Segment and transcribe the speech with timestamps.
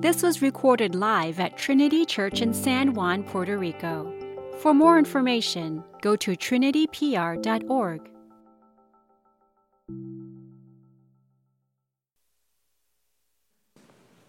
[0.00, 4.14] This was recorded live at Trinity Church in San Juan, Puerto Rico.
[4.58, 8.08] For more information, go to trinitypr.org.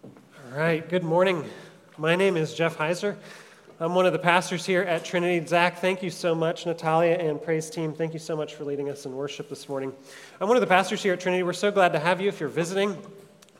[0.02, 1.44] All right, good morning.
[1.96, 3.14] My name is Jeff Heiser.
[3.78, 5.46] I'm one of the pastors here at Trinity.
[5.46, 6.66] Zach, thank you so much.
[6.66, 9.92] Natalia and praise team, thank you so much for leading us in worship this morning.
[10.40, 11.44] I'm one of the pastors here at Trinity.
[11.44, 12.96] We're so glad to have you if you're visiting,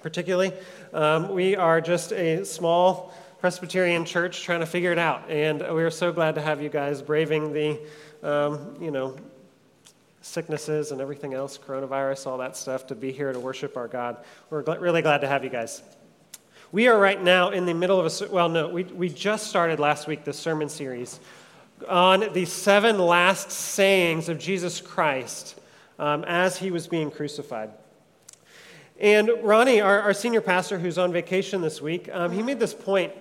[0.03, 0.53] particularly.
[0.93, 5.83] Um, we are just a small Presbyterian church trying to figure it out, and we
[5.83, 7.81] are so glad to have you guys braving the,
[8.23, 9.17] um, you know,
[10.23, 14.19] sicknesses and everything else, coronavirus, all that stuff, to be here to worship our God.
[14.51, 15.83] We're gl- really glad to have you guys.
[16.73, 19.81] We are right now in the middle of a, well, no, we, we just started
[19.81, 21.19] last week this sermon series
[21.89, 25.59] on the seven last sayings of Jesus Christ
[25.99, 27.71] um, as he was being crucified.
[29.01, 32.75] And Ronnie, our, our senior pastor who's on vacation this week, um, he made this
[32.75, 33.13] point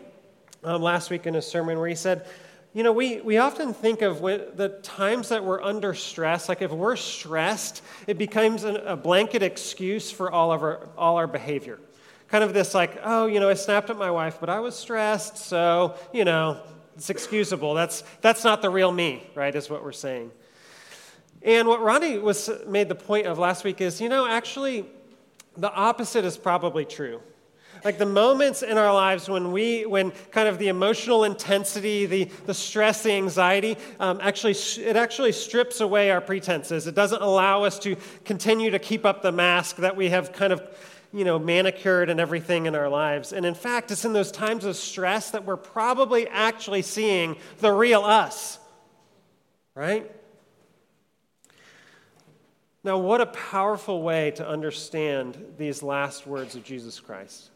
[0.64, 2.28] um, last week in his sermon where he said,
[2.74, 6.72] you know, we, we often think of the times that we're under stress, like if
[6.72, 11.80] we're stressed, it becomes an, a blanket excuse for all of our, all our behavior
[12.30, 14.76] kind of this like, oh, you know, I snapped at my wife, but I was
[14.76, 16.62] stressed, so, you know,
[16.96, 17.74] it's excusable.
[17.74, 20.32] That's, that's not the real me, right, is what we're saying.
[21.42, 24.86] And what Ronnie was made the point of last week is, you know, actually,
[25.60, 27.22] the opposite is probably true.
[27.84, 32.26] Like the moments in our lives when we, when kind of the emotional intensity, the,
[32.46, 36.88] the stress, the anxiety, um, actually, it actually strips away our pretenses.
[36.88, 40.52] It doesn't allow us to continue to keep up the mask that we have kind
[40.52, 40.62] of
[41.12, 43.34] you know, manicured and everything in our lives.
[43.34, 47.72] And in fact, it's in those times of stress that we're probably actually seeing the
[47.72, 48.60] real us,
[49.74, 50.12] right?
[52.84, 57.52] Now, what a powerful way to understand these last words of Jesus Christ.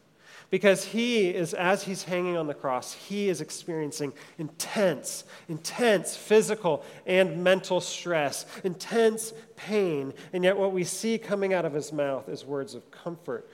[0.49, 6.83] Because he is, as he's hanging on the cross, he is experiencing intense, intense physical
[7.07, 10.13] and mental stress, intense pain.
[10.31, 13.49] And yet, what we see coming out of his mouth is words of comfort,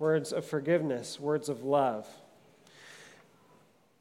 [0.00, 2.08] words of forgiveness, words of love.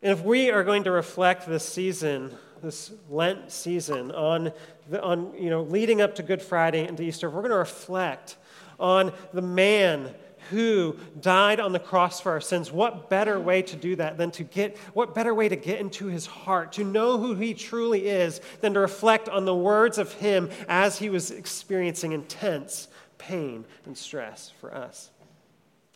[0.01, 4.51] And if we are going to reflect this season, this Lent season, on,
[4.89, 7.57] the, on you know, leading up to Good Friday and to Easter, we're going to
[7.57, 8.37] reflect
[8.79, 10.13] on the man
[10.49, 14.31] who died on the cross for our sins, what better way to do that than
[14.31, 18.07] to get, what better way to get into his heart, to know who he truly
[18.07, 22.87] is, than to reflect on the words of him as he was experiencing intense
[23.17, 25.11] pain and stress for us.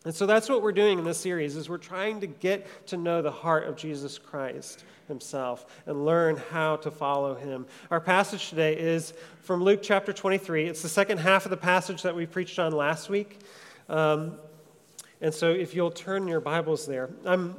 [0.04, 2.96] And so that's what we're doing in this series is we're trying to get to
[2.96, 7.66] know the heart of Jesus Christ himself and learn how to follow him.
[7.90, 10.66] Our passage today is from Luke chapter 23.
[10.66, 13.40] It's the second half of the passage that we preached on last week.
[13.88, 14.38] Um,
[15.20, 17.56] and so, if you'll turn your Bibles there, I'm,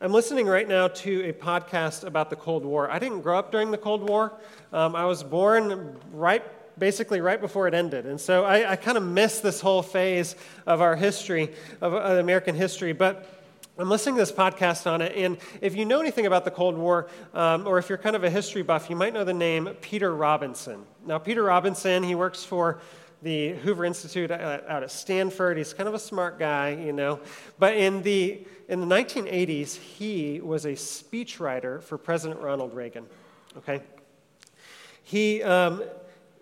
[0.00, 2.90] I'm listening right now to a podcast about the Cold War.
[2.90, 4.32] I didn't grow up during the Cold War,
[4.72, 6.44] um, I was born right
[6.78, 8.06] basically right before it ended.
[8.06, 10.34] And so I, I kind of missed this whole phase
[10.66, 12.92] of our history, of uh, American history.
[12.92, 13.28] But
[13.80, 16.76] I'm listening to this podcast on it, and if you know anything about the Cold
[16.76, 19.70] War, um, or if you're kind of a history buff, you might know the name
[19.80, 20.84] Peter Robinson.
[21.06, 22.82] Now, Peter Robinson, he works for
[23.22, 25.56] the Hoover Institute out at Stanford.
[25.56, 27.20] He's kind of a smart guy, you know.
[27.58, 33.06] But in the, in the 1980s, he was a speechwriter for President Ronald Reagan,
[33.56, 33.80] okay?
[35.04, 35.82] He, um,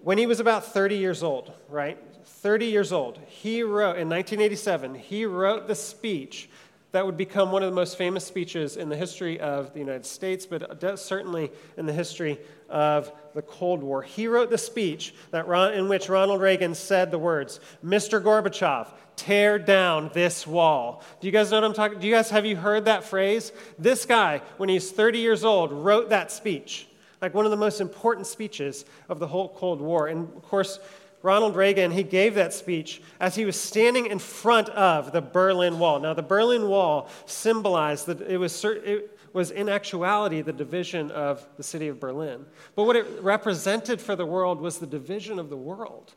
[0.02, 1.98] when he was about 30 years old, right?
[2.24, 6.48] 30 years old, he wrote, in 1987, he wrote the speech
[6.92, 10.06] that would become one of the most famous speeches in the history of the United
[10.06, 12.38] States, but certainly in the history
[12.70, 14.02] of the Cold War.
[14.02, 18.22] He wrote the speech that Ron, in which Ronald Reagan said the words, Mr.
[18.22, 21.02] Gorbachev, tear down this wall.
[21.20, 21.98] Do you guys know what I'm talking?
[21.98, 23.52] Do you guys have you heard that phrase?
[23.78, 26.86] This guy, when he's 30 years old, wrote that speech.
[27.20, 30.06] Like one of the most important speeches of the whole Cold War.
[30.06, 30.78] And of course,
[31.22, 35.78] Ronald Reagan, he gave that speech as he was standing in front of the Berlin
[35.78, 35.98] Wall.
[35.98, 41.46] Now, the Berlin Wall symbolized that it was, it was in actuality the division of
[41.56, 42.46] the city of Berlin.
[42.76, 46.14] But what it represented for the world was the division of the world,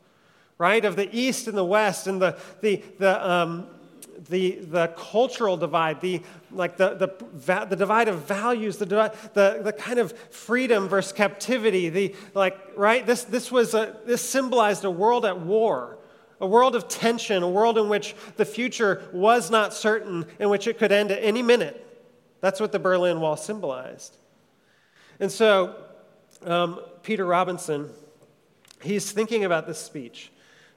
[0.56, 0.84] right?
[0.84, 3.66] Of the East and the West, and the, the, the, um,
[4.28, 9.72] the, the cultural divide, the, like the, the, the divide of values, the, the, the
[9.72, 13.06] kind of freedom versus captivity, the, like, right?
[13.06, 15.98] This, this, was a, this symbolized a world at war,
[16.40, 20.66] a world of tension, a world in which the future was not certain, in which
[20.66, 21.78] it could end at any minute.
[22.40, 24.16] That's what the Berlin Wall symbolized.
[25.20, 25.76] And so,
[26.44, 27.90] um, Peter Robinson,
[28.82, 30.32] he's thinking about this speech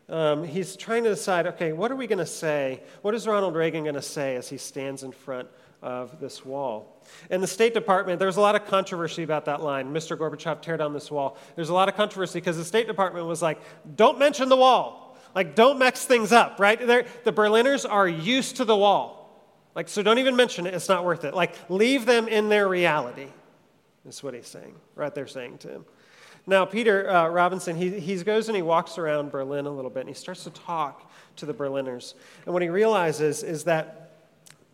[0.08, 2.82] um, he's trying to decide okay, what are we going to say?
[3.02, 5.48] What is Ronald Reagan going to say as he stands in front
[5.82, 7.04] of this wall?
[7.30, 10.18] In the State Department, there's a lot of controversy about that line Mr.
[10.18, 11.38] Gorbachev, tear down this wall.
[11.56, 13.60] There's a lot of controversy because the State Department was like,
[13.96, 15.18] don't mention the wall.
[15.34, 16.80] Like, don't mix things up, right?
[16.80, 19.26] They're, the Berliners are used to the wall.
[19.76, 20.74] Like, so don't even mention it.
[20.74, 21.34] It's not worth it.
[21.34, 23.28] Like, leave them in their reality,
[24.08, 25.86] is what he's saying, right there saying to him.
[26.48, 30.02] Now, Peter uh, Robinson, he, he goes and he walks around Berlin a little bit
[30.02, 32.14] and he starts to talk to the Berliners.
[32.46, 34.12] And what he realizes is that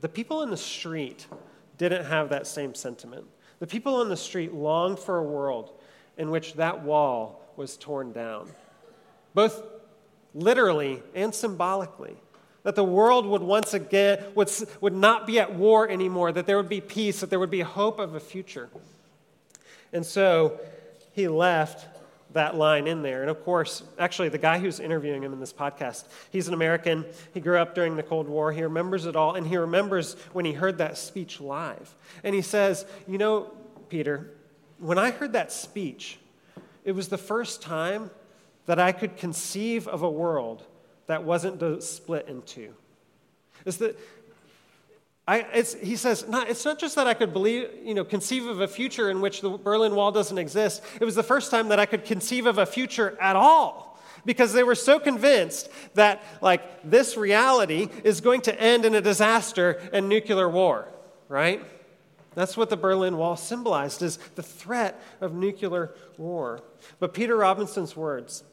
[0.01, 1.27] the people in the street
[1.77, 3.25] didn't have that same sentiment.
[3.59, 5.79] The people on the street longed for a world
[6.17, 8.49] in which that wall was torn down,
[9.33, 9.63] both
[10.33, 12.17] literally and symbolically.
[12.63, 14.51] That the world would once again would,
[14.81, 17.61] would not be at war anymore, that there would be peace, that there would be
[17.61, 18.69] hope of a future.
[19.93, 20.59] And so
[21.13, 21.87] he left
[22.33, 23.21] that line in there.
[23.21, 27.05] And of course, actually, the guy who's interviewing him in this podcast, he's an American.
[27.33, 28.51] He grew up during the Cold War.
[28.51, 29.35] He remembers it all.
[29.35, 31.93] And he remembers when he heard that speech live.
[32.23, 33.51] And he says, You know,
[33.89, 34.31] Peter,
[34.79, 36.19] when I heard that speech,
[36.83, 38.09] it was the first time
[38.65, 40.63] that I could conceive of a world
[41.07, 42.73] that wasn't split in two.
[43.65, 43.99] Is that
[45.27, 48.59] I, he says, not, it's not just that I could believe, you know, conceive of
[48.59, 50.83] a future in which the Berlin Wall doesn't exist.
[50.99, 54.51] It was the first time that I could conceive of a future at all because
[54.51, 59.81] they were so convinced that, like, this reality is going to end in a disaster
[59.93, 60.87] and nuclear war,
[61.29, 61.63] right?
[62.33, 66.61] That's what the Berlin Wall symbolized is the threat of nuclear war.
[66.99, 68.43] But Peter Robinson's words,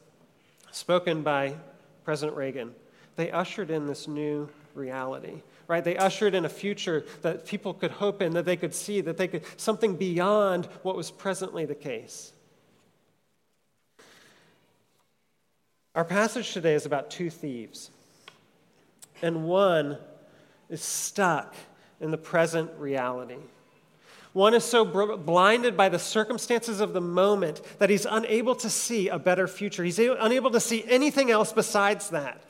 [0.71, 1.55] spoken by
[2.03, 2.75] President Reagan,
[3.15, 5.83] they ushered in this new reality right?
[5.83, 9.17] They ushered in a future that people could hope in, that they could see, that
[9.17, 12.33] they could, something beyond what was presently the case.
[15.93, 17.91] Our passage today is about two thieves,
[19.21, 19.99] and one
[20.69, 21.53] is stuck
[22.01, 23.37] in the present reality.
[24.33, 29.07] One is so blinded by the circumstances of the moment that he's unable to see
[29.07, 29.83] a better future.
[29.83, 32.41] He's unable to see anything else besides that.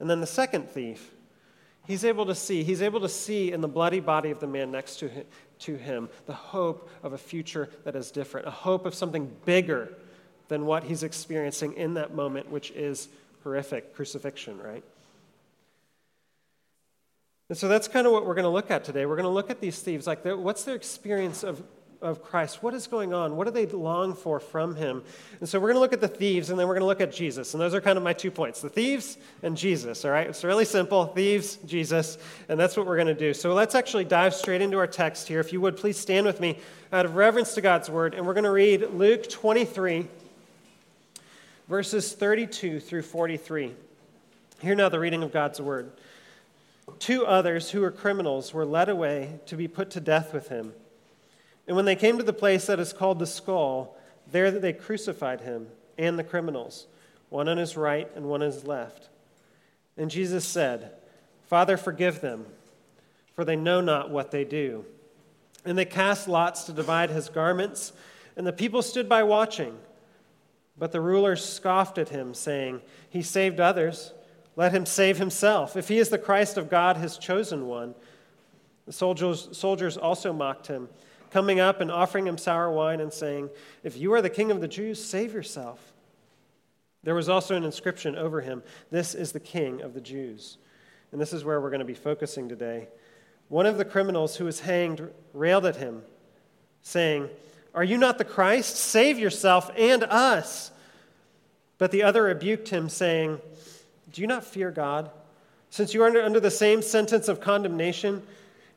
[0.00, 1.10] And then the second thief
[1.90, 4.70] He's able to see, he's able to see in the bloody body of the man
[4.70, 5.24] next to him,
[5.58, 9.92] to him the hope of a future that is different, a hope of something bigger
[10.46, 13.08] than what he's experiencing in that moment, which is
[13.42, 14.84] horrific crucifixion, right?
[17.48, 19.04] And so that's kind of what we're going to look at today.
[19.04, 20.06] We're going to look at these thieves.
[20.06, 21.60] Like, what's their experience of
[22.02, 22.62] of Christ.
[22.62, 23.36] What is going on?
[23.36, 25.02] What do they long for from him?
[25.40, 27.00] And so we're going to look at the thieves and then we're going to look
[27.00, 27.52] at Jesus.
[27.52, 30.26] And those are kind of my two points the thieves and Jesus, all right?
[30.26, 32.16] It's really simple thieves, Jesus,
[32.48, 33.34] and that's what we're going to do.
[33.34, 35.40] So let's actually dive straight into our text here.
[35.40, 36.58] If you would, please stand with me
[36.92, 38.14] out of reverence to God's word.
[38.14, 40.06] And we're going to read Luke 23,
[41.68, 43.74] verses 32 through 43.
[44.60, 45.90] Hear now the reading of God's word.
[46.98, 50.72] Two others who were criminals were led away to be put to death with him.
[51.66, 53.96] And when they came to the place that is called the skull,
[54.30, 55.68] there they crucified him
[55.98, 56.86] and the criminals,
[57.28, 59.08] one on his right and one on his left.
[59.96, 60.92] And Jesus said,
[61.46, 62.46] Father, forgive them,
[63.34, 64.84] for they know not what they do.
[65.64, 67.92] And they cast lots to divide his garments,
[68.36, 69.76] and the people stood by watching.
[70.78, 72.80] But the rulers scoffed at him, saying,
[73.10, 74.14] He saved others.
[74.56, 75.76] Let him save himself.
[75.76, 77.94] If he is the Christ of God, his chosen one.
[78.86, 80.88] The soldiers, soldiers also mocked him
[81.30, 83.50] coming up and offering him sour wine and saying,
[83.82, 85.92] If you are the king of the Jews, save yourself.
[87.02, 90.58] There was also an inscription over him This is the king of the Jews.
[91.12, 92.88] And this is where we're going to be focusing today.
[93.48, 96.02] One of the criminals who was hanged railed at him,
[96.82, 97.28] saying,
[97.74, 98.76] Are you not the Christ?
[98.76, 100.70] Save yourself and us.
[101.78, 103.40] But the other rebuked him, saying,
[104.12, 105.10] Do you not fear God?
[105.70, 108.22] Since you are under the same sentence of condemnation,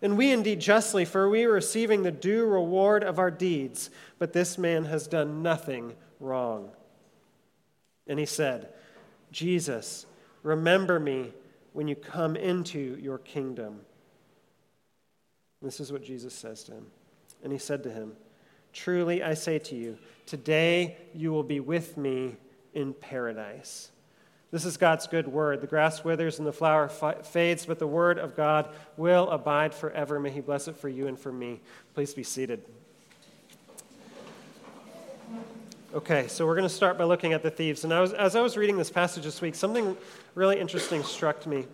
[0.03, 4.33] and we indeed justly, for we are receiving the due reward of our deeds, but
[4.33, 6.71] this man has done nothing wrong.
[8.05, 8.67] And he said,
[9.31, 10.05] Jesus,
[10.43, 11.31] remember me
[11.71, 13.79] when you come into your kingdom.
[15.61, 16.87] This is what Jesus says to him.
[17.41, 18.11] And he said to him,
[18.73, 22.35] Truly I say to you, today you will be with me
[22.73, 23.92] in paradise.
[24.53, 25.61] This is God's good word.
[25.61, 30.19] The grass withers and the flower fades, but the word of God will abide forever.
[30.19, 31.59] May He bless it for you and for me.
[31.95, 32.61] Please be seated.
[35.91, 37.83] Okay, so we're going to start by looking at the thieves.
[37.83, 39.97] And I was, as I was reading this passage this week, something
[40.35, 41.65] really interesting struck me.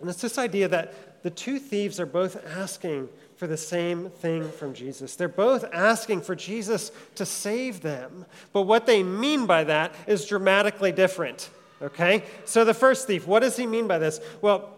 [0.00, 4.52] And it's this idea that the two thieves are both asking for the same thing
[4.52, 5.16] from Jesus.
[5.16, 8.24] They're both asking for Jesus to save them.
[8.52, 11.50] But what they mean by that is dramatically different.
[11.82, 12.24] Okay?
[12.44, 14.20] So the first thief, what does he mean by this?
[14.40, 14.74] Well,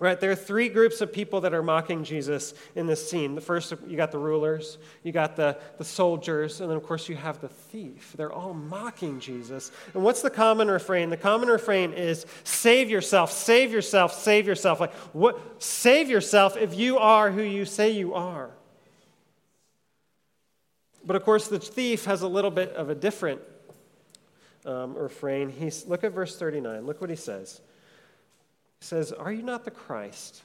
[0.00, 3.36] Right, there are three groups of people that are mocking Jesus in this scene.
[3.36, 7.08] The first, you got the rulers, you got the, the soldiers, and then, of course,
[7.08, 8.12] you have the thief.
[8.16, 9.70] They're all mocking Jesus.
[9.94, 11.10] And what's the common refrain?
[11.10, 14.80] The common refrain is save yourself, save yourself, save yourself.
[14.80, 15.62] Like, what?
[15.62, 18.50] Save yourself if you are who you say you are.
[21.06, 23.40] But, of course, the thief has a little bit of a different
[24.64, 25.50] um, refrain.
[25.50, 26.86] He's, look at verse 39.
[26.86, 27.60] Look what he says
[28.80, 30.42] He says, Are you not the Christ?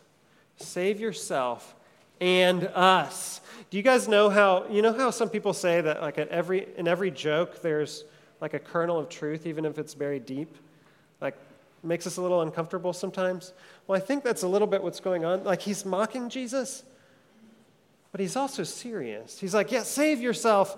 [0.58, 1.76] Save yourself
[2.20, 3.40] and us.
[3.70, 6.68] Do you guys know how, you know how some people say that like at every,
[6.78, 8.04] in every joke there's
[8.42, 10.56] like a kernel of truth, even if it's very deep?
[11.22, 11.36] Like,
[11.82, 13.54] makes us a little uncomfortable sometimes.
[13.88, 15.46] Well, I think that's a little bit what's going on.
[15.46, 16.84] Like, he's mocking Jesus,
[18.12, 19.40] but he's also serious.
[19.40, 20.78] He's like, Yeah, save yourself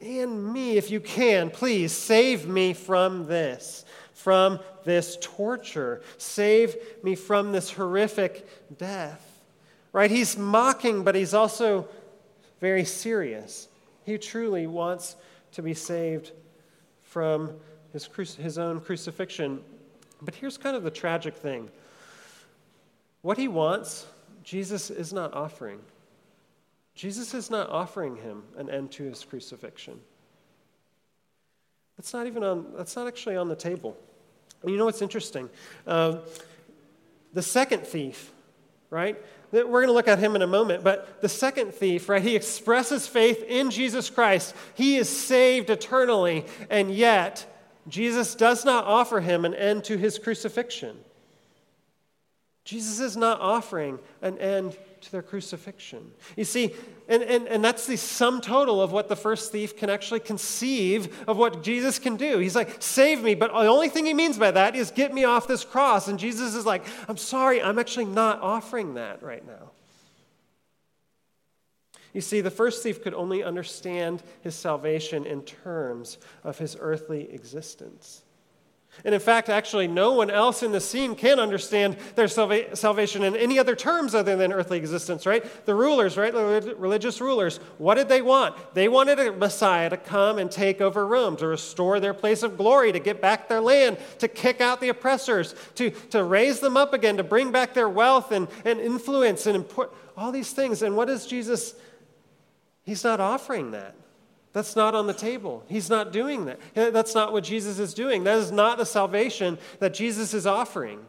[0.00, 1.50] and me if you can.
[1.50, 3.84] Please save me from this
[4.26, 6.02] from this torture.
[6.18, 6.74] Save
[7.04, 8.44] me from this horrific
[8.76, 9.40] death.
[9.92, 10.10] Right?
[10.10, 11.86] He's mocking, but he's also
[12.60, 13.68] very serious.
[14.04, 15.14] He truly wants
[15.52, 16.32] to be saved
[17.04, 17.52] from
[17.92, 19.60] his, his own crucifixion.
[20.20, 21.70] But here's kind of the tragic thing
[23.22, 24.06] what he wants,
[24.42, 25.78] Jesus is not offering.
[26.96, 30.00] Jesus is not offering him an end to his crucifixion.
[31.98, 33.96] That's not even on, that's not actually on the table.
[34.62, 35.50] And you know what's interesting?
[35.86, 36.16] Uh,
[37.34, 38.32] the second thief,
[38.88, 39.16] right?
[39.52, 42.22] We're going to look at him in a moment, but the second thief, right?
[42.22, 44.54] He expresses faith in Jesus Christ.
[44.74, 47.46] He is saved eternally, and yet
[47.88, 50.96] Jesus does not offer him an end to his crucifixion.
[52.66, 56.10] Jesus is not offering an end to their crucifixion.
[56.36, 56.74] You see,
[57.08, 61.16] and, and, and that's the sum total of what the first thief can actually conceive
[61.28, 62.38] of what Jesus can do.
[62.38, 65.22] He's like, save me, but the only thing he means by that is get me
[65.22, 66.08] off this cross.
[66.08, 69.70] And Jesus is like, I'm sorry, I'm actually not offering that right now.
[72.12, 77.32] You see, the first thief could only understand his salvation in terms of his earthly
[77.32, 78.22] existence.
[79.04, 83.22] And in fact, actually, no one else in the scene can understand their salva- salvation
[83.22, 85.44] in any other terms other than earthly existence, right?
[85.66, 86.32] The rulers, right?
[86.32, 88.56] The religious rulers, what did they want?
[88.74, 92.56] They wanted a Messiah to come and take over Rome, to restore their place of
[92.56, 96.76] glory, to get back their land, to kick out the oppressors, to, to raise them
[96.76, 100.82] up again, to bring back their wealth and, and influence and import, all these things.
[100.82, 101.74] And what is Jesus?
[102.82, 103.94] He's not offering that.
[104.56, 105.62] That's not on the table.
[105.68, 106.58] He's not doing that.
[106.72, 108.24] That's not what Jesus is doing.
[108.24, 111.04] That is not the salvation that Jesus is offering.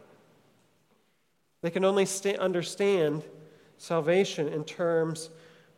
[1.62, 2.06] They can only
[2.38, 3.24] understand
[3.78, 5.30] salvation in terms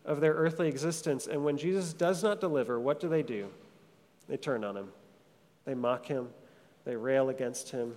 [0.05, 1.29] of their earthly existence.
[1.29, 3.47] And when Jesus does not deliver, what do they do?
[4.27, 4.89] They turn on him,
[5.65, 6.29] they mock him,
[6.85, 7.97] they rail against him.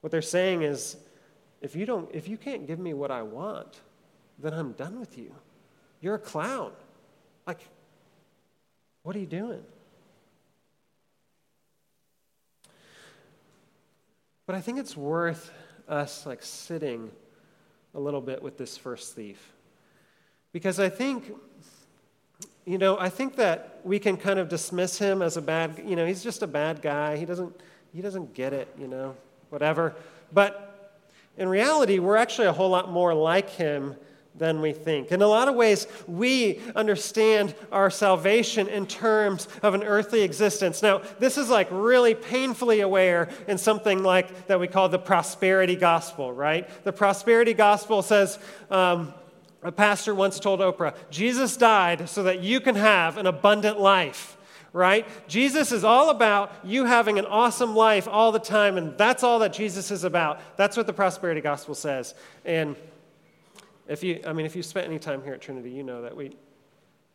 [0.00, 0.96] What they're saying is,
[1.60, 3.78] if you, don't, if you can't give me what I want,
[4.40, 5.32] then I'm done with you.
[6.00, 6.72] You're a clown.
[7.46, 7.60] Like,
[9.02, 9.62] what are you doing?
[14.46, 15.50] But I think it's worth
[15.88, 17.10] us like sitting
[17.94, 19.52] a little bit with this first thief.
[20.52, 21.32] Because I think,
[22.64, 25.96] you know, I think that we can kind of dismiss him as a bad, you
[25.96, 27.16] know, he's just a bad guy.
[27.16, 27.54] He doesn't,
[27.94, 29.16] he doesn't get it, you know,
[29.50, 29.94] whatever.
[30.32, 31.00] But
[31.38, 33.96] in reality, we're actually a whole lot more like him
[34.34, 35.12] than we think.
[35.12, 40.82] In a lot of ways, we understand our salvation in terms of an earthly existence.
[40.82, 45.76] Now, this is like really painfully aware in something like that we call the prosperity
[45.76, 46.68] gospel, right?
[46.84, 48.38] The prosperity gospel says,
[48.70, 49.12] um,
[49.62, 54.36] a pastor once told Oprah, Jesus died so that you can have an abundant life
[54.74, 55.06] right?
[55.28, 59.40] Jesus is all about you having an awesome life all the time, and that's all
[59.40, 60.40] that Jesus is about.
[60.56, 62.14] That's what the prosperity gospel says.
[62.44, 62.74] And
[63.88, 66.16] if you, I mean, if you spent any time here at Trinity, you know that
[66.16, 66.36] we,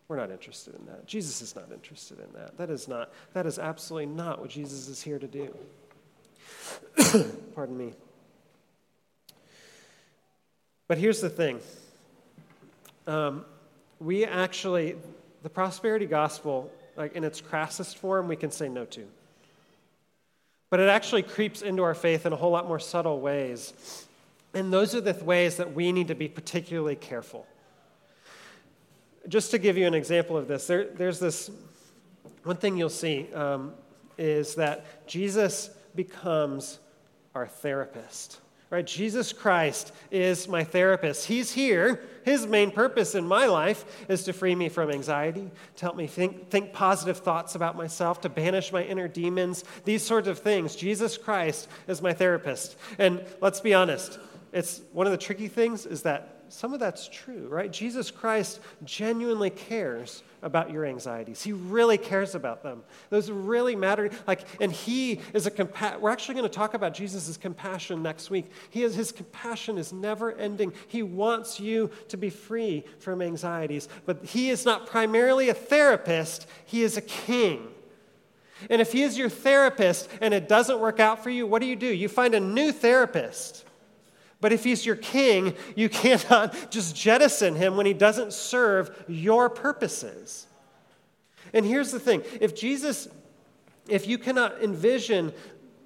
[0.07, 1.05] we're not interested in that.
[1.05, 2.57] Jesus is not interested in that.
[2.57, 5.55] That is not, that is absolutely not what Jesus is here to do.
[7.55, 7.93] Pardon me.
[10.87, 11.59] But here's the thing
[13.07, 13.45] um,
[13.99, 14.95] we actually,
[15.43, 19.05] the prosperity gospel, like in its crassest form, we can say no to.
[20.69, 24.06] But it actually creeps into our faith in a whole lot more subtle ways
[24.53, 27.45] and those are the ways that we need to be particularly careful.
[29.27, 31.51] Just to give you an example of this, there, there's this
[32.43, 33.73] one thing you'll see um,
[34.17, 36.79] is that Jesus becomes
[37.35, 38.39] our therapist.
[38.69, 38.85] Right?
[38.85, 41.27] Jesus Christ is my therapist.
[41.27, 42.01] He's here.
[42.25, 46.05] His main purpose in my life is to free me from anxiety, to help me
[46.05, 50.75] think, think positive thoughts about myself, to banish my inner demons, these sorts of things.
[50.75, 52.75] Jesus Christ is my therapist.
[52.97, 54.19] And let's be honest,
[54.57, 57.71] it's one of the tricky things is that some of that's true, right?
[57.71, 61.43] Jesus Christ genuinely cares about your anxieties.
[61.43, 62.81] He really cares about them.
[63.11, 64.09] Those really matter.
[64.25, 68.31] Like, and he is a compa- we're actually going to talk about Jesus' compassion next
[68.31, 68.49] week.
[68.71, 70.73] He is his compassion is never ending.
[70.87, 73.89] He wants you to be free from anxieties.
[74.07, 77.67] But he is not primarily a therapist, he is a king.
[78.71, 81.67] And if he is your therapist and it doesn't work out for you, what do
[81.67, 81.85] you do?
[81.85, 83.65] You find a new therapist.
[84.39, 89.49] But if he's your king, you cannot just jettison him when he doesn't serve your
[89.49, 90.47] purposes.
[91.53, 93.07] And here's the thing if Jesus,
[93.87, 95.33] if you cannot envision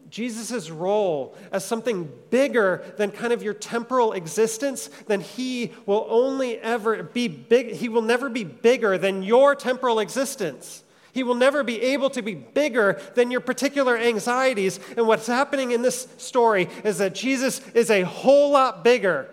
[0.09, 6.57] Jesus' role as something bigger than kind of your temporal existence, then he will only
[6.59, 10.83] ever be big, he will never be bigger than your temporal existence.
[11.13, 14.79] He will never be able to be bigger than your particular anxieties.
[14.95, 19.29] And what's happening in this story is that Jesus is a whole lot bigger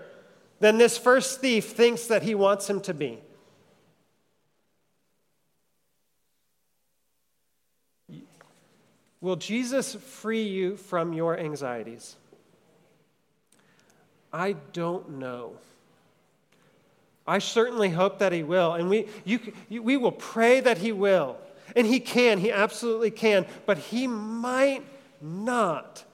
[0.61, 3.21] than this first thief thinks that he wants him to be.
[9.21, 12.17] Will Jesus free you from your anxieties?
[14.33, 15.55] I don't know.
[17.27, 18.75] I certainly hope that he will.
[18.75, 21.37] And we, you, you, we will pray that he will.
[21.77, 24.83] And he can, he absolutely can, but he might
[25.21, 26.05] not.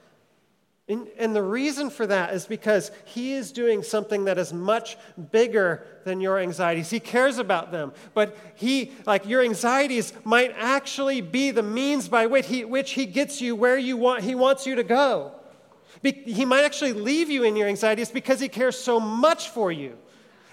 [0.87, 4.97] And, and, the reason for that is because he is doing something that is much
[5.31, 6.91] bigger than your anxieties.
[6.91, 12.27] He cares about them, but he, like your anxieties, might actually be the means by
[12.27, 15.31] which he, which he gets you where you want, he wants you to go.
[16.03, 19.71] Be, he might actually leave you in your anxieties because he cares so much for
[19.71, 19.97] you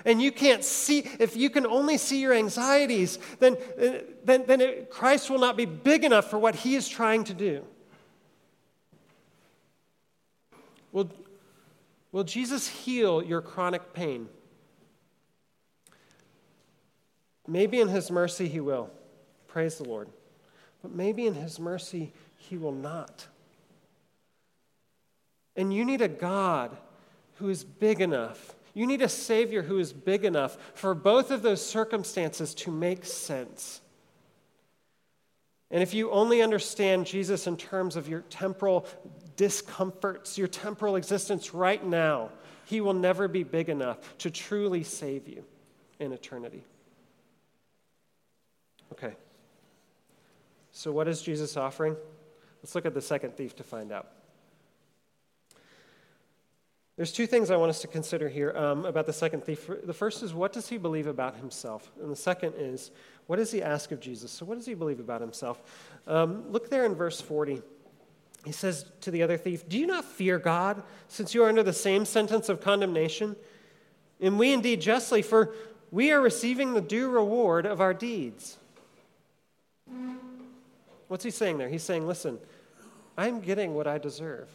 [0.05, 3.57] and you can't see, if you can only see your anxieties, then,
[4.25, 7.35] then, then it, Christ will not be big enough for what he is trying to
[7.35, 7.65] do.
[10.93, 11.11] Will,
[12.11, 14.29] will Jesus heal your chronic pain?
[17.47, 18.91] Maybe in his mercy he will.
[19.49, 20.09] Praise the Lord.
[20.83, 23.27] But maybe in his mercy he will not.
[25.57, 26.77] And you need a God
[27.35, 31.43] who is big enough you need a Savior who is big enough for both of
[31.43, 33.81] those circumstances to make sense.
[35.71, 38.87] And if you only understand Jesus in terms of your temporal
[39.37, 42.31] discomforts, your temporal existence right now,
[42.67, 45.45] he will never be big enough to truly save you
[45.99, 46.65] in eternity.
[48.93, 49.15] Okay.
[50.73, 51.97] So, what is Jesus offering?
[52.63, 54.11] Let's look at the second thief to find out.
[56.97, 59.69] There's two things I want us to consider here um, about the second thief.
[59.83, 61.91] The first is what does he believe about himself?
[62.01, 62.91] And the second is
[63.27, 64.31] what does he ask of Jesus?
[64.31, 65.63] So, what does he believe about himself?
[66.07, 67.63] Um, look there in verse 40.
[68.45, 71.63] He says to the other thief, Do you not fear God, since you are under
[71.63, 73.37] the same sentence of condemnation?
[74.21, 75.55] And we indeed justly, for
[75.91, 78.59] we are receiving the due reward of our deeds.
[81.09, 81.69] What's he saying there?
[81.69, 82.39] He's saying, Listen,
[83.17, 84.49] I'm getting what I deserve.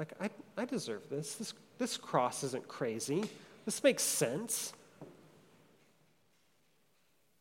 [0.00, 1.34] Like, I, I deserve this.
[1.34, 1.52] this.
[1.76, 3.22] This cross isn't crazy.
[3.66, 4.72] This makes sense.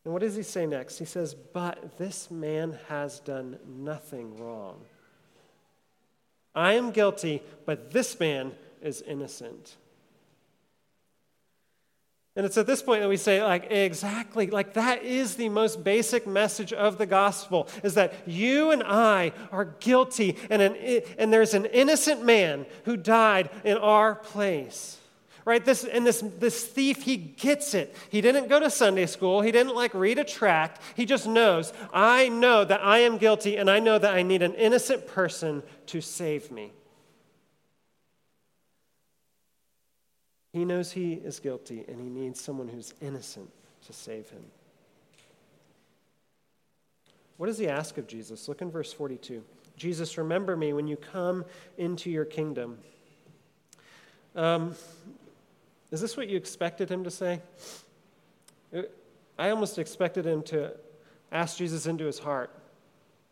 [0.04, 0.98] And what does he say next?
[0.98, 4.82] He says, But this man has done nothing wrong.
[6.54, 9.78] I am guilty, but this man is innocent.
[12.40, 15.84] And it's at this point that we say, like, exactly, like that is the most
[15.84, 21.34] basic message of the gospel is that you and I are guilty, and, an, and
[21.34, 25.00] there's an innocent man who died in our place.
[25.44, 25.66] Right?
[25.66, 27.94] This, and this, this thief, he gets it.
[28.10, 29.42] He didn't go to Sunday school.
[29.42, 30.82] He didn't like read a tract.
[30.96, 34.44] He just knows, I know that I am guilty, and I know that I need
[34.44, 36.72] an innocent person to save me.
[40.52, 43.50] He knows he is guilty and he needs someone who's innocent
[43.86, 44.44] to save him.
[47.38, 48.48] What does he ask of Jesus?
[48.48, 49.44] Look in verse 42.
[49.78, 51.46] Jesus, remember me when you come
[51.78, 52.80] into your kingdom.
[54.36, 54.76] Um,
[55.92, 57.42] is this what you expected him to say?
[59.38, 60.74] I almost expected him to
[61.32, 62.52] ask Jesus into his heart,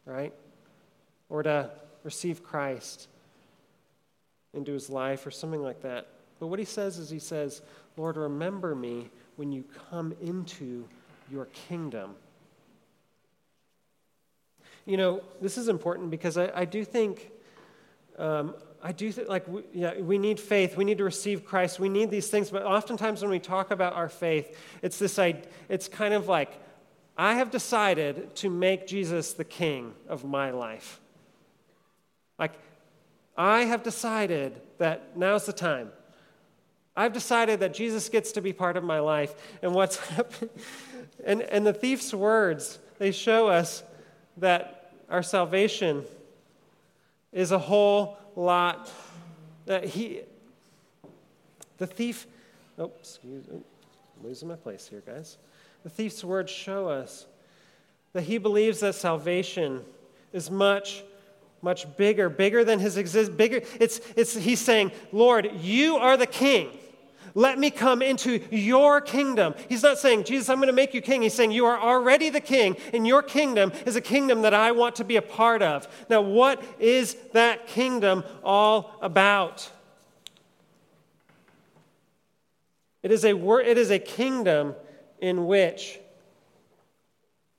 [0.05, 0.33] right?
[1.29, 1.69] Or to
[2.03, 3.09] receive Christ
[4.53, 6.07] into his life or something like that.
[6.39, 7.61] But what he says is, he says,
[7.95, 10.85] Lord, remember me when you come into
[11.31, 12.15] your kingdom.
[14.85, 17.31] You know, this is important because I, I do think
[18.17, 20.77] um, I do think, like, we, yeah, we need faith.
[20.77, 21.79] We need to receive Christ.
[21.79, 22.49] We need these things.
[22.49, 25.19] But oftentimes when we talk about our faith, it's this,
[25.67, 26.61] it's kind of like,
[27.17, 30.99] I have decided to make Jesus the king of my life.
[32.37, 32.53] Like,
[33.35, 35.89] I have decided that now's the time.
[36.97, 39.35] I've decided that Jesus gets to be part of my life.
[39.61, 40.49] And what's happened,
[41.23, 43.83] and, and the thief's words, they show us
[44.37, 46.03] that our salvation
[47.31, 48.89] is a whole lot.
[49.69, 50.21] Uh, he,
[51.77, 52.25] the thief,
[52.79, 55.37] oh, excuse me, I'm losing my place here, guys.
[55.83, 57.27] The thief's words show us
[58.13, 59.83] that he believes that salvation
[60.33, 61.03] is much,
[61.61, 63.37] much bigger, bigger than his exist.
[63.37, 66.71] Bigger, it's, it's, he's saying, Lord, you are the king.
[67.37, 69.53] Let me come into your kingdom.
[69.69, 71.21] He's not saying, Jesus, I'm going to make you king.
[71.21, 74.71] He's saying, You are already the king, and your kingdom is a kingdom that I
[74.71, 75.87] want to be a part of.
[76.09, 79.69] Now, what is that kingdom all about?
[83.03, 84.73] It is a, it is a kingdom
[85.21, 85.99] in which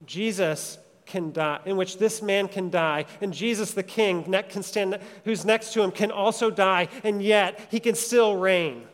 [0.05, 4.99] Jesus can die, in which this man can die, and Jesus the king can stand,
[5.25, 8.88] who's next to him can also die, and yet he can still reign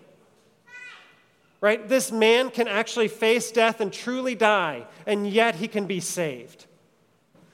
[1.64, 1.88] right?
[1.88, 6.66] This man can actually face death and truly die, and yet he can be saved.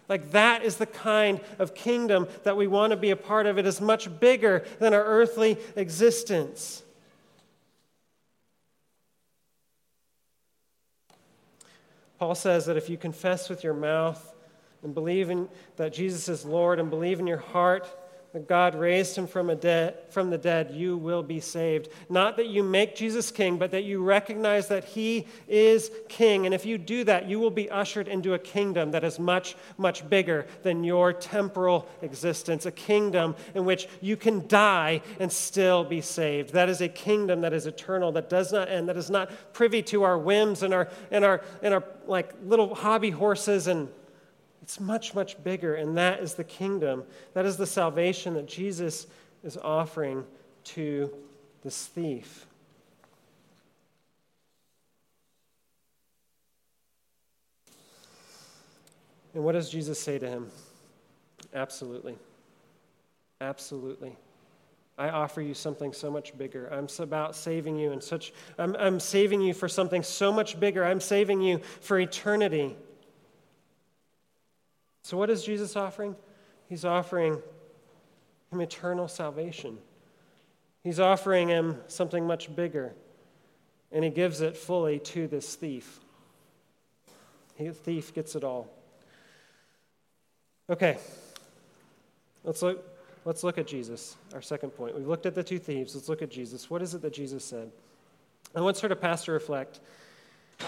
[0.09, 3.57] Like, that is the kind of kingdom that we want to be a part of.
[3.57, 6.83] It is much bigger than our earthly existence.
[12.19, 14.35] Paul says that if you confess with your mouth
[14.83, 17.87] and believe in, that Jesus is Lord and believe in your heart
[18.47, 21.89] God raised him from, de- from the dead, you will be saved.
[22.09, 26.47] Not that you make Jesus king, but that you recognize that he is king.
[26.47, 29.57] And if you do that, you will be ushered into a kingdom that is much,
[29.79, 35.83] much bigger than your temporal existence, a kingdom in which you can die and still
[35.83, 36.53] be saved.
[36.53, 39.83] That is a kingdom that is eternal, that does not end, that is not privy
[39.85, 43.89] to our whims and our, and our, and our like little hobby horses and
[44.71, 47.03] it's much, much bigger, and that is the kingdom.
[47.35, 49.09] That is the salvation that Jesus
[49.43, 50.25] is offering
[50.63, 51.13] to
[51.65, 52.47] this thief.
[59.35, 60.53] And what does Jesus say to him?
[61.53, 62.15] Absolutely.
[63.41, 64.17] Absolutely.
[64.97, 66.73] I offer you something so much bigger.
[66.73, 70.85] I'm about saving you and such I'm, I'm saving you for something so much bigger.
[70.85, 72.77] I'm saving you for eternity.
[75.03, 76.17] So, what is Jesus offering?
[76.69, 77.43] He's offering
[78.53, 79.79] him eternal salvation.
[80.83, 82.95] He's offering him something much bigger,
[83.93, 86.01] and he gives it fully to this thief.
[87.59, 88.69] The thief gets it all.
[90.71, 90.97] Okay,
[92.45, 92.83] let's look,
[93.25, 94.97] let's look at Jesus, our second point.
[94.97, 95.95] We've looked at the two thieves.
[95.95, 96.71] Let's look at Jesus.
[96.71, 97.71] What is it that Jesus said?
[98.55, 99.81] I once heard a pastor reflect.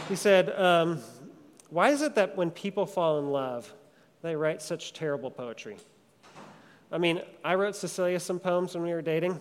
[0.08, 1.00] He said, um,
[1.70, 3.72] Why is it that when people fall in love,
[4.22, 5.76] they write such terrible poetry.
[6.90, 9.40] I mean, I wrote Cecilia some poems when we were dating.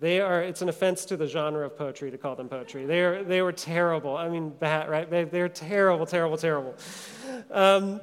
[0.00, 2.86] They are, it's an offense to the genre of poetry to call them poetry.
[2.86, 4.16] They, are, they were terrible.
[4.16, 5.10] I mean, bad, right?
[5.10, 6.74] They, they're terrible, terrible, terrible.
[7.50, 8.00] Um,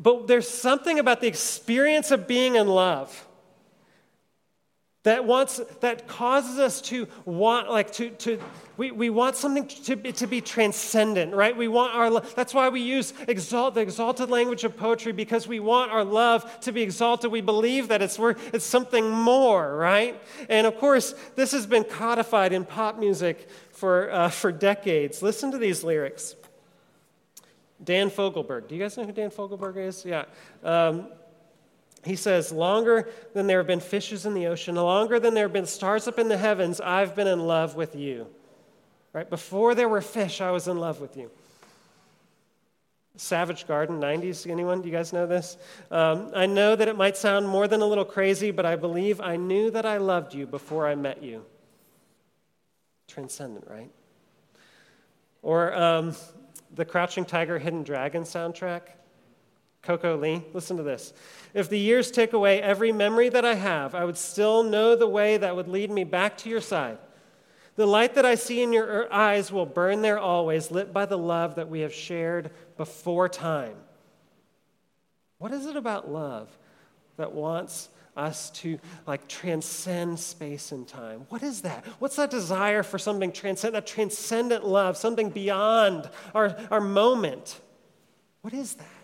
[0.00, 3.26] but there's something about the experience of being in love
[5.06, 8.40] that wants that causes us to want like to, to
[8.76, 11.56] we, we want something to, to be transcendent right?
[11.56, 15.60] We want our that's why we use exalt the exalted language of poetry because we
[15.60, 17.30] want our love to be exalted.
[17.30, 20.20] We believe that it's worth it's something more right?
[20.48, 25.22] And of course this has been codified in pop music for uh, for decades.
[25.22, 26.34] Listen to these lyrics.
[27.82, 28.66] Dan fogelberg.
[28.66, 30.04] Do you guys know who dan fogelberg is?
[30.04, 30.24] Yeah.
[30.64, 31.06] Um,
[32.06, 35.52] he says, Longer than there have been fishes in the ocean, longer than there have
[35.52, 38.26] been stars up in the heavens, I've been in love with you.
[39.12, 39.28] Right?
[39.28, 41.30] Before there were fish, I was in love with you.
[43.16, 44.82] Savage Garden, 90s, anyone?
[44.82, 45.56] Do you guys know this?
[45.90, 49.20] Um, I know that it might sound more than a little crazy, but I believe
[49.20, 51.44] I knew that I loved you before I met you.
[53.08, 53.90] Transcendent, right?
[55.40, 56.14] Or um,
[56.74, 58.82] the Crouching Tiger, Hidden Dragon soundtrack.
[59.86, 61.12] Coco Lee, listen to this.
[61.54, 65.06] If the years take away every memory that I have, I would still know the
[65.06, 66.98] way that would lead me back to your side.
[67.76, 71.16] The light that I see in your eyes will burn there always, lit by the
[71.16, 73.76] love that we have shared before time.
[75.38, 76.48] What is it about love
[77.16, 81.26] that wants us to like transcend space and time?
[81.28, 81.84] What is that?
[82.00, 87.60] What's that desire for something transcendent, that transcendent love, something beyond our, our moment?
[88.40, 88.95] What is that?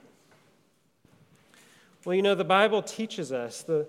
[2.04, 3.86] Well, you know, the Bible teaches us the,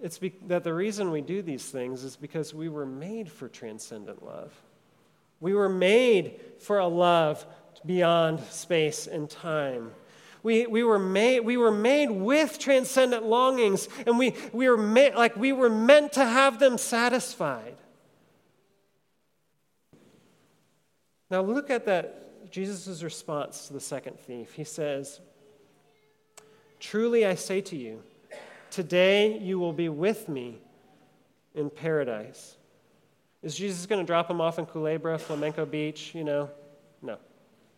[0.00, 3.48] it's be- that the reason we do these things is because we were made for
[3.48, 4.52] transcendent love.
[5.40, 7.46] We were made for a love
[7.84, 9.92] beyond space and time.
[10.42, 15.14] We, we, were made, we were made with transcendent longings, and we, we were made,
[15.14, 17.76] like we were meant to have them satisfied.
[21.30, 24.52] Now look at that Jesus' response to the second thief.
[24.52, 25.20] He says,
[26.80, 28.02] Truly I say to you,
[28.70, 30.58] today you will be with me
[31.54, 32.56] in paradise.
[33.42, 36.14] Is Jesus going to drop him off in Culebra, Flamenco Beach?
[36.14, 36.50] You know,
[37.02, 37.16] no,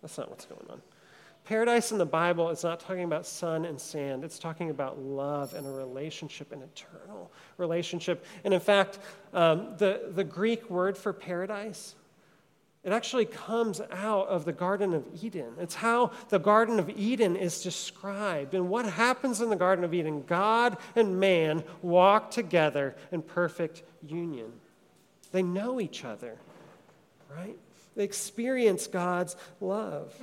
[0.03, 0.81] that's not what's going on.
[1.45, 4.23] Paradise in the Bible is not talking about sun and sand.
[4.23, 8.27] It's talking about love and a relationship, an eternal relationship.
[8.45, 8.99] And in fact,
[9.33, 11.95] um, the, the Greek word for paradise,
[12.89, 15.53] it actually comes out of the Garden of Eden.
[15.61, 18.55] It's how the Garden of Eden is described.
[18.55, 20.25] And what happens in the Garden of Eden?
[20.27, 24.51] God and man walk together in perfect union.
[25.33, 26.39] They know each other,
[27.29, 27.59] right?
[27.95, 30.15] They experience God's love.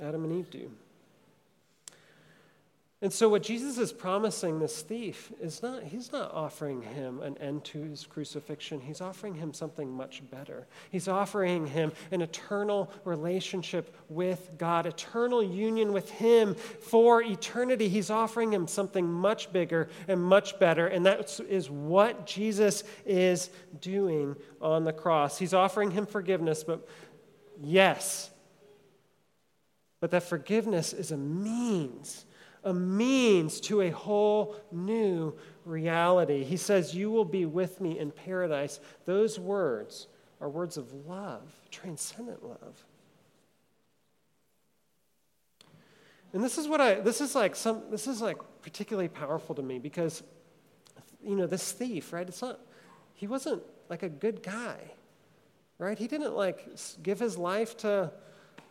[0.00, 0.68] Adam and Eve do.
[3.00, 7.38] And so, what Jesus is promising this thief is not, he's not offering him an
[7.38, 8.80] end to his crucifixion.
[8.80, 10.66] He's offering him something much better.
[10.90, 17.88] He's offering him an eternal relationship with God, eternal union with him for eternity.
[17.88, 20.88] He's offering him something much bigger and much better.
[20.88, 25.38] And that is what Jesus is doing on the cross.
[25.38, 26.88] He's offering him forgiveness, but
[27.62, 28.30] yes,
[30.00, 32.24] but that forgiveness is a means
[32.64, 36.44] a means to a whole new reality.
[36.44, 38.80] He says, You will be with me in paradise.
[39.04, 40.08] Those words
[40.40, 42.84] are words of love, transcendent love.
[46.32, 49.62] And this is what I this is like some this is like particularly powerful to
[49.62, 50.22] me because
[51.24, 52.28] you know this thief, right?
[52.28, 52.60] It's not
[53.14, 54.76] he wasn't like a good guy.
[55.78, 55.96] Right?
[55.96, 56.68] He didn't like
[57.02, 58.10] give his life to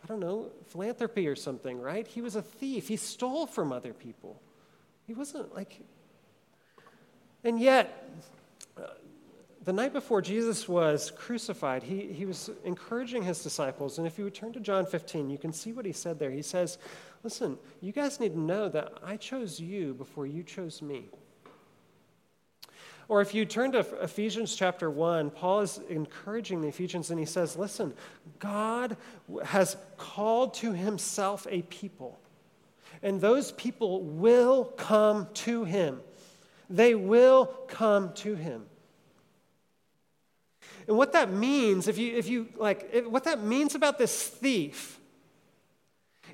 [0.02, 2.06] I don't know, philanthropy or something, right?
[2.06, 2.88] He was a thief.
[2.88, 4.40] He stole from other people.
[5.06, 5.80] He wasn't like.
[7.44, 8.08] And yet,
[8.76, 8.88] uh,
[9.64, 13.98] the night before Jesus was crucified, he, he was encouraging his disciples.
[13.98, 16.30] And if you would turn to John 15, you can see what he said there.
[16.30, 16.78] He says,
[17.24, 21.06] Listen, you guys need to know that I chose you before you chose me.
[23.08, 27.24] Or if you turn to Ephesians chapter 1, Paul is encouraging the Ephesians and he
[27.24, 27.94] says, Listen,
[28.38, 28.98] God
[29.44, 32.20] has called to himself a people,
[33.02, 36.00] and those people will come to him.
[36.68, 38.66] They will come to him.
[40.86, 44.97] And what that means, if you, if you like, what that means about this thief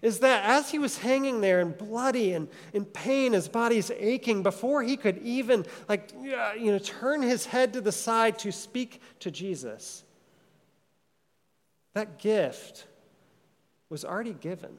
[0.02, 4.42] is that as he was hanging there and bloody and in pain, his body's aching,
[4.42, 9.00] before he could even like you know turn his head to the side to speak
[9.20, 10.04] to Jesus,
[11.94, 12.86] that gift
[13.88, 14.76] was already given.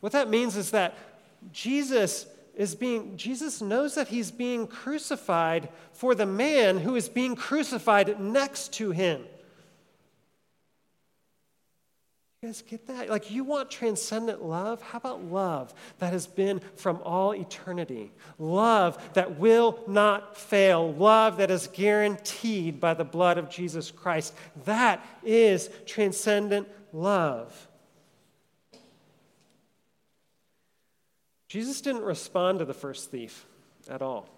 [0.00, 0.96] What that means is that
[1.52, 7.34] Jesus is being Jesus knows that he's being crucified for the man who is being
[7.34, 9.24] crucified next to him.
[12.44, 13.08] You guys get that?
[13.08, 14.82] Like, you want transcendent love?
[14.82, 18.12] How about love that has been from all eternity?
[18.38, 20.92] Love that will not fail.
[20.92, 24.34] Love that is guaranteed by the blood of Jesus Christ.
[24.66, 27.66] That is transcendent love.
[31.48, 33.46] Jesus didn't respond to the first thief
[33.88, 34.28] at all.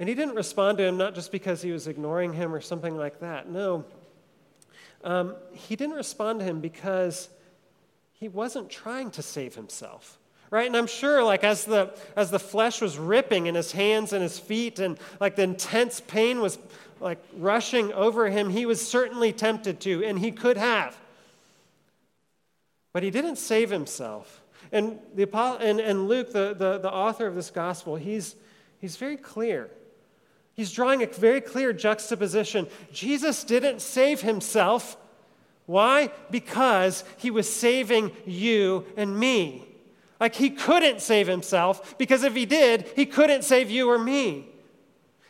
[0.00, 2.96] And he didn't respond to him not just because he was ignoring him or something
[2.96, 3.48] like that.
[3.48, 3.84] No
[5.04, 7.28] um, he didn't respond to him because
[8.12, 10.18] he wasn't trying to save himself
[10.50, 10.66] right?
[10.66, 14.22] And i'm sure like as the as the flesh was ripping in his hands and
[14.22, 16.58] his feet and like the intense pain was
[17.00, 20.98] like rushing over him he was certainly tempted to and he could have.
[22.92, 24.42] But he didn't save himself.
[24.72, 25.28] And the
[25.60, 28.34] and, and luke the, the, the author of this gospel he's
[28.80, 29.70] he's very clear
[30.54, 32.66] He's drawing a very clear juxtaposition.
[32.92, 34.96] Jesus didn't save himself.
[35.66, 36.10] Why?
[36.30, 39.66] Because he was saving you and me.
[40.18, 44.46] Like he couldn't save himself because if he did, he couldn't save you or me.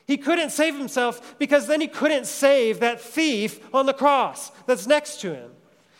[0.06, 4.88] He couldn't save himself because then he couldn't save that thief on the cross that's
[4.88, 5.52] next to him.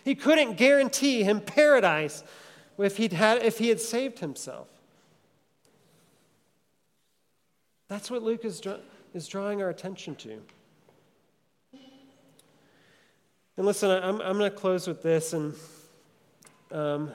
[0.04, 2.24] He couldn't guarantee him paradise
[2.76, 4.66] if, he'd had, if he had saved himself.
[7.86, 8.60] That's what Luke is
[9.14, 10.40] is drawing our attention to.
[13.56, 15.54] And listen, I'm, I'm going to close with this, and,
[16.72, 17.10] um,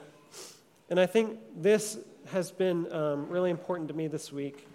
[0.90, 1.98] and I think this
[2.32, 4.68] has been um, really important to me this week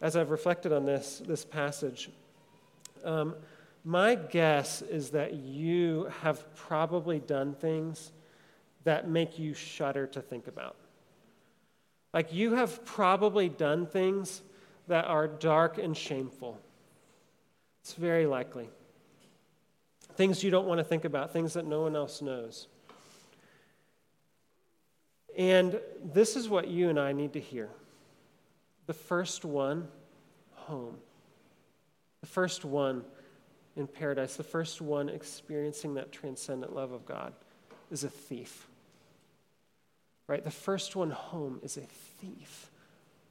[0.00, 2.10] as I've reflected on this, this passage.
[3.04, 3.34] Um,
[3.84, 8.12] my guess is that you have probably done things
[8.84, 10.76] that make you shudder to think about.
[12.14, 14.42] Like you have probably done things
[14.88, 16.58] that are dark and shameful.
[17.82, 18.68] It's very likely.
[20.14, 22.66] Things you don't want to think about, things that no one else knows.
[25.36, 27.68] And this is what you and I need to hear.
[28.86, 29.86] The first one,
[30.54, 30.96] home.
[32.20, 33.04] The first one
[33.76, 37.32] in paradise, the first one experiencing that transcendent love of God
[37.92, 38.66] is a thief.
[40.26, 40.42] Right?
[40.42, 41.86] The first one home is a
[42.20, 42.70] thief.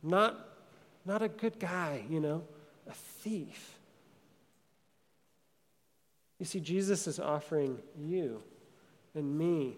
[0.02, 0.40] Not,
[1.08, 2.44] not a good guy, you know,
[2.88, 3.80] a thief.
[6.38, 8.44] You see, Jesus is offering you
[9.16, 9.78] and me,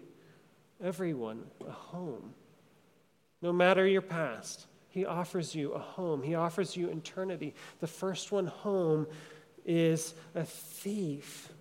[0.82, 2.34] everyone, a home.
[3.40, 6.22] No matter your past, He offers you a home.
[6.22, 7.54] He offers you eternity.
[7.78, 9.06] The first one home
[9.64, 11.52] is a thief.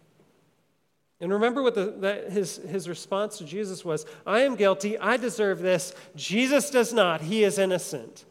[1.22, 4.98] And remember what the, his, his response to Jesus was I am guilty.
[4.98, 5.94] I deserve this.
[6.16, 7.22] Jesus does not.
[7.22, 8.26] He is innocent.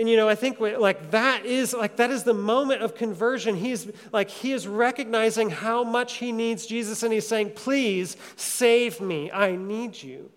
[0.00, 3.54] And you know, I think like that is like that is the moment of conversion.
[3.54, 9.02] He's like he is recognizing how much he needs Jesus and he's saying, "Please save
[9.02, 9.30] me.
[9.30, 10.30] I need you."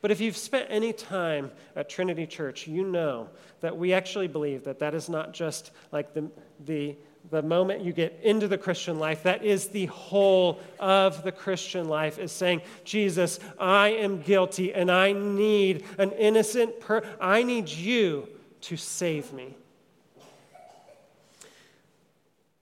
[0.00, 3.28] But if you've spent any time at Trinity Church, you know
[3.60, 6.30] that we actually believe that that is not just like the,
[6.64, 6.96] the,
[7.30, 11.88] the moment you get into the Christian life, that is the whole of the Christian
[11.88, 17.68] life, is saying, Jesus, I am guilty and I need an innocent per I need
[17.68, 18.28] you
[18.62, 19.54] to save me.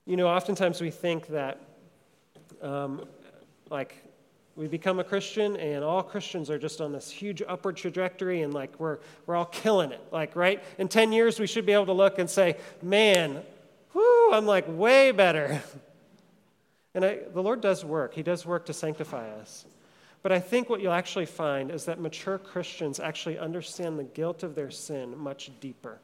[0.05, 1.59] You know, oftentimes we think that,
[2.61, 3.07] um,
[3.71, 3.95] like,
[4.55, 8.53] we become a Christian, and all Christians are just on this huge upward trajectory, and
[8.53, 10.01] like we're, we're all killing it.
[10.11, 10.63] Like, right?
[10.77, 13.41] In 10 years, we should be able to look and say, man,
[13.95, 15.63] whoo, I'm like way better.
[16.95, 19.65] And I, the Lord does work, He does work to sanctify us.
[20.23, 24.43] But I think what you'll actually find is that mature Christians actually understand the guilt
[24.43, 25.99] of their sin much deeper.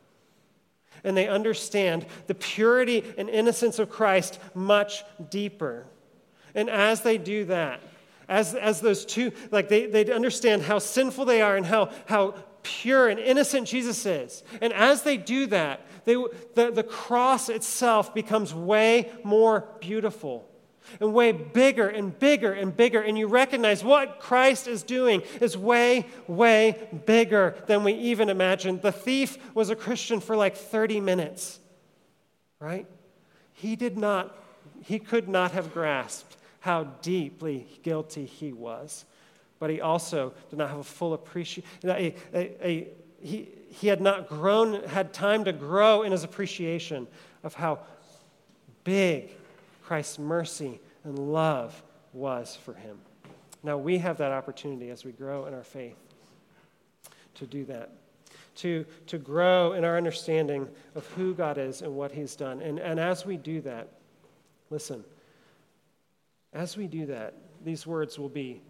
[1.03, 5.85] And they understand the purity and innocence of Christ much deeper.
[6.53, 7.81] And as they do that,
[8.31, 12.31] as, as those two, like they, they understand how sinful they are and how, how
[12.63, 14.41] pure and innocent Jesus is.
[14.61, 16.15] And as they do that, they,
[16.55, 20.47] the, the cross itself becomes way more beautiful
[21.01, 23.01] and way bigger and bigger and bigger.
[23.01, 28.81] And you recognize what Christ is doing is way, way bigger than we even imagined.
[28.81, 31.59] The thief was a Christian for like 30 minutes,
[32.59, 32.87] right?
[33.51, 34.35] He did not,
[34.85, 39.05] he could not have grasped how deeply guilty he was.
[39.59, 41.69] But he also did not have a full appreciation.
[43.21, 47.07] He, he had not grown, had time to grow in his appreciation
[47.43, 47.79] of how
[48.83, 49.29] big
[49.83, 52.97] Christ's mercy and love was for him.
[53.63, 55.97] Now we have that opportunity as we grow in our faith
[57.35, 57.91] to do that.
[58.57, 62.61] To, to grow in our understanding of who God is and what He's done.
[62.61, 63.87] And, and as we do that,
[64.69, 65.03] listen,
[66.53, 67.33] as we do that,
[67.63, 68.61] these words will be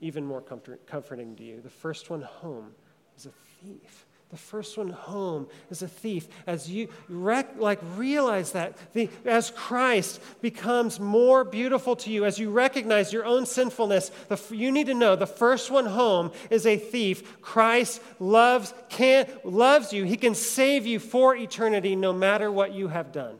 [0.00, 1.60] even more comfort, comforting to you.
[1.60, 2.72] The first one home
[3.16, 4.06] is a thief.
[4.30, 6.26] The first one home is a thief.
[6.48, 12.38] As you rec- like realize that, the, as Christ becomes more beautiful to you, as
[12.38, 16.66] you recognize your own sinfulness, the, you need to know the first one home is
[16.66, 17.40] a thief.
[17.40, 20.04] Christ loves can loves you.
[20.04, 23.36] He can save you for eternity, no matter what you have done.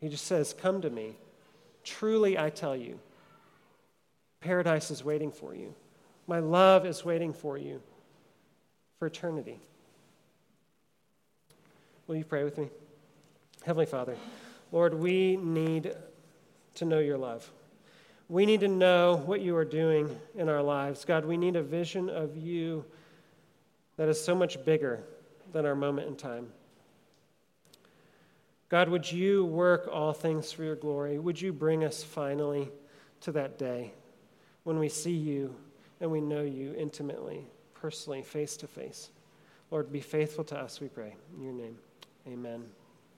[0.00, 1.16] He just says, "Come to me."
[1.84, 2.98] Truly, I tell you,
[4.40, 5.74] Paradise is waiting for you.
[6.26, 7.80] My love is waiting for you
[8.98, 9.60] for eternity.
[12.06, 12.68] Will you pray with me?
[13.64, 14.16] Heavenly Father,
[14.72, 15.94] Lord, we need
[16.74, 17.50] to know your love.
[18.28, 21.04] We need to know what you are doing in our lives.
[21.04, 22.84] God, we need a vision of you
[23.96, 25.02] that is so much bigger
[25.52, 26.48] than our moment in time.
[28.68, 31.18] God, would you work all things for your glory?
[31.18, 32.70] Would you bring us finally
[33.22, 33.92] to that day?
[34.68, 35.54] When we see you
[35.98, 39.08] and we know you intimately, personally, face to face.
[39.70, 41.14] Lord, be faithful to us, we pray.
[41.34, 41.78] In your name,
[42.26, 42.64] amen.